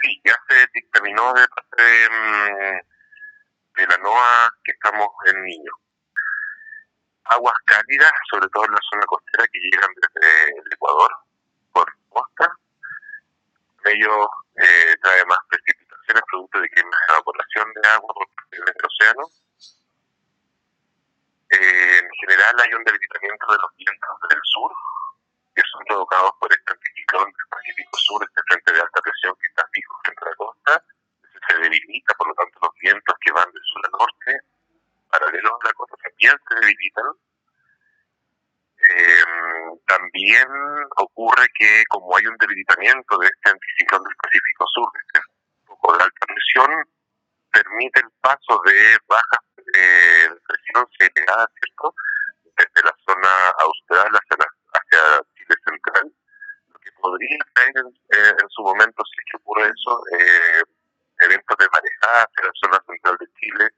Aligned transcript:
Sí, 0.00 0.20
ya 0.24 0.34
se 0.48 0.66
dictaminó 0.74 1.32
de 1.34 1.46
parte 1.48 1.82
de, 1.82 2.10
mm, 2.10 2.80
de 3.76 3.86
la 3.86 3.96
NOA 3.98 4.54
que 4.64 4.72
estamos 4.72 5.08
en 5.26 5.42
niños. 5.44 5.74
Aguas 7.24 7.54
cálidas, 7.66 8.12
sobre 8.30 8.48
todo 8.48 8.64
en 8.64 8.72
la 8.72 8.80
zona 8.90 9.06
costera 9.06 9.46
que 9.52 9.58
llegan 9.58 9.90
desde 9.96 10.48
el 10.48 10.72
Ecuador 10.72 11.10
por 11.72 11.92
costa. 12.08 12.56
Ello 13.84 14.28
eh, 14.56 14.96
trae 15.02 15.24
más 15.26 15.38
precipitaciones 15.48 16.22
producto 16.30 16.60
de 16.60 16.68
que 16.68 16.84
más 16.84 17.00
evaporación 17.08 17.72
de 17.74 17.88
agua 17.88 18.14
por 18.14 18.26
parte 18.34 18.56
del 18.56 18.86
océano. 18.86 19.24
Eh, 21.50 21.98
en 21.98 22.10
general 22.20 22.54
hay 22.60 22.74
un 22.74 22.84
debilitamiento 22.84 23.46
de 23.52 23.58
los 23.58 23.76
vientos 23.76 24.16
del 24.28 24.40
sur, 24.42 24.72
que 25.54 25.62
son 25.72 25.84
provocados 25.86 26.32
por 26.38 26.52
este 26.52 26.72
anticiclón 26.72 27.24
del 27.24 27.48
Pacífico 27.48 27.98
Sur, 27.98 28.22
este 28.22 28.42
frente 28.46 28.72
de 28.72 28.80
alta 28.80 29.00
presión 29.00 29.34
que 29.40 29.46
está 29.48 29.66
fijo 29.72 30.00
frente 30.04 30.24
a 30.24 30.28
la 30.28 30.36
costa. 30.36 30.84
Ese 31.24 31.38
se 31.48 31.54
debilita, 31.60 32.14
por 32.14 32.28
lo 32.28 32.34
tanto 32.34 32.58
los 32.62 32.74
vientos 32.82 33.16
que 33.20 33.32
van 33.32 33.50
de 33.50 33.60
sur 33.62 33.82
a 33.86 33.90
norte, 33.96 34.30
paralelos 35.10 35.52
a 35.62 35.66
la 35.66 35.72
costa, 35.72 35.96
Eh, 38.88 39.24
también 39.86 40.46
ocurre 40.96 41.46
que 41.58 41.84
como 41.88 42.16
hay 42.16 42.26
un 42.26 42.36
debilitamiento 42.38 43.18
de 43.18 43.26
este 43.26 43.50
anticiclón 43.50 44.04
del 44.04 44.16
Pacífico 44.16 44.64
Sur, 44.72 44.88
este 45.04 45.20
poco 45.66 45.96
de 45.96 46.04
alta 46.04 46.26
presión, 46.26 46.84
permite 47.52 48.00
el 48.00 48.10
paso 48.20 48.60
de 48.64 48.96
bajas 49.06 49.40
eh, 49.74 50.28
presión 50.46 50.86
segregada, 50.98 51.50
¿cierto? 51.60 51.94
Desde 52.56 52.82
la 52.84 52.94
zona 53.06 53.32
austral 53.58 54.08
hacia, 54.08 54.36
la, 54.38 54.46
hacia 54.72 55.22
Chile 55.34 55.54
central, 55.64 56.12
lo 56.68 56.78
que 56.78 56.92
podría 56.92 57.38
traer 57.54 57.72
en, 57.76 57.86
eh, 57.86 58.34
en 58.40 58.48
su 58.48 58.62
momento, 58.62 59.02
si 59.04 59.18
es 59.18 59.24
que 59.30 59.36
ocurre 59.36 59.68
eso, 59.68 60.02
eh, 60.18 60.62
eventos 61.20 61.56
de 61.58 61.68
marejada 61.68 62.24
hacia 62.24 62.46
la 62.46 62.52
zona 62.62 62.78
central 62.86 63.16
de 63.18 63.26
Chile, 63.38 63.70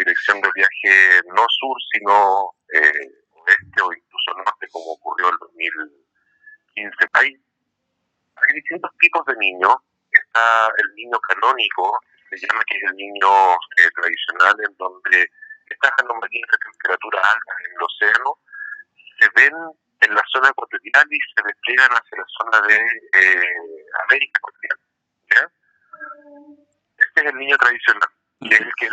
dirección 0.00 0.40
de 0.40 0.50
viaje 0.54 1.20
no 1.34 1.46
sur, 1.48 1.76
sino 1.92 2.54
eh, 2.72 3.06
oeste 3.32 3.82
o 3.82 3.92
incluso 3.92 4.30
norte, 4.36 4.66
como 4.72 4.92
ocurrió 4.92 5.28
en 5.28 5.38
2015. 5.40 7.08
Hay, 7.12 7.28
hay 8.36 8.54
distintos 8.54 8.90
tipos 8.98 9.24
de 9.26 9.36
niños. 9.36 9.74
Está 10.10 10.72
el 10.76 10.94
niño 10.94 11.18
canónico, 11.20 11.98
se 12.30 12.36
llama 12.36 12.64
que 12.66 12.76
es 12.76 12.82
el 12.90 12.96
niño 12.96 13.52
eh, 13.78 13.90
tradicional, 13.94 14.54
en 14.66 14.76
donde 14.76 15.30
estas 15.66 15.92
anomalías 15.98 16.50
de 16.50 16.58
temperatura 16.58 17.20
alta 17.20 17.52
en 17.64 17.70
el 17.70 17.82
océano 17.82 18.38
se 19.18 19.28
ven 19.36 19.54
en 20.00 20.14
la 20.14 20.22
zona 20.32 20.48
ecuatorial 20.48 21.06
y 21.10 21.18
se 21.34 21.42
despliegan 21.44 21.90
hacia 21.90 22.18
la 22.18 22.26
zona 22.38 22.66
de 22.66 22.76
eh, 22.76 23.86
América 24.08 24.40
ecuatorial. 24.40 24.78
¿ya? 25.30 25.52
Este 26.98 27.20
es 27.20 27.26
el 27.26 27.36
niño 27.36 27.56
tradicional, 27.58 28.08
que 28.40 28.54
es 28.54 28.60
el 28.60 28.72
que 28.76 28.88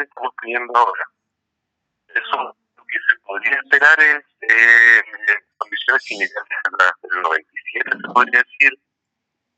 estamos 0.00 0.32
teniendo 0.40 0.78
ahora. 0.78 1.04
Eso 2.08 2.56
lo 2.76 2.84
que 2.84 2.98
se 3.08 3.18
podría 3.24 3.56
esperar 3.56 4.00
es 4.00 4.24
eh, 4.40 5.02
condiciones 5.56 6.02
similares 6.04 6.58
a 6.64 6.84
las 6.84 6.92
del 7.02 7.22
97, 7.22 7.90
se 7.90 8.12
podría 8.12 8.42
decir, 8.42 8.72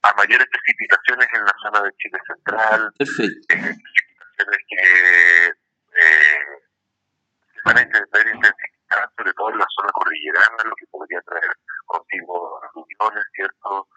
a 0.02 0.14
mayores 0.14 0.46
precipitaciones 0.48 1.28
en 1.32 1.44
la 1.44 1.54
zona 1.62 1.82
de 1.82 1.92
Chile 1.98 2.18
central, 2.26 2.92
Perfecto. 2.98 3.54
eh, 3.54 3.76
precipitaciones 3.76 4.58
que 4.68 5.46
eh, 5.46 6.44
se 7.54 7.60
van 7.64 7.78
a 7.78 7.82
intentar 7.82 8.26
intensificar, 8.26 9.10
sobre 9.16 9.32
todo 9.34 9.50
en 9.50 9.58
la 9.58 9.66
zona 9.76 9.92
cordillerana, 9.92 10.64
lo 10.64 10.74
que 10.76 10.86
podría 10.90 11.20
traer 11.22 11.52
consigo 11.86 12.60
aluviones, 12.64 13.24
¿cierto? 13.34 13.88